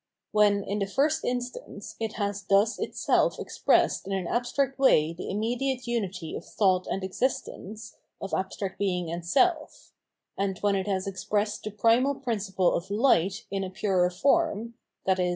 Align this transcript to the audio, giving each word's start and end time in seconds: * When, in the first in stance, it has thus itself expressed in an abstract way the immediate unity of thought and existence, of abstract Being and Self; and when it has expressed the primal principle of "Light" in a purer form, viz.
* 0.19 0.21
When, 0.31 0.63
in 0.63 0.79
the 0.79 0.87
first 0.87 1.23
in 1.23 1.41
stance, 1.41 1.95
it 1.99 2.13
has 2.13 2.41
thus 2.45 2.79
itself 2.79 3.37
expressed 3.37 4.07
in 4.07 4.13
an 4.13 4.25
abstract 4.25 4.79
way 4.79 5.13
the 5.13 5.29
immediate 5.29 5.85
unity 5.85 6.35
of 6.35 6.43
thought 6.43 6.87
and 6.87 7.03
existence, 7.03 7.97
of 8.19 8.33
abstract 8.33 8.79
Being 8.79 9.11
and 9.11 9.23
Self; 9.23 9.91
and 10.35 10.57
when 10.57 10.75
it 10.75 10.87
has 10.87 11.05
expressed 11.05 11.61
the 11.63 11.69
primal 11.69 12.15
principle 12.15 12.73
of 12.73 12.89
"Light" 12.89 13.45
in 13.51 13.63
a 13.63 13.69
purer 13.69 14.09
form, 14.09 14.73
viz. 15.05 15.29